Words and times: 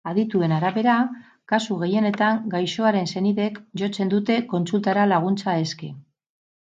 Adituen 0.09 0.53
arabera, 0.55 0.93
kasu 1.51 1.77
gehienetan 1.83 2.41
gaixoaren 2.55 3.11
senideek 3.13 3.61
jotzen 3.83 4.15
dute 4.17 4.39
kontsultara 4.55 5.05
laguntza 5.13 5.59
eske. 5.67 5.93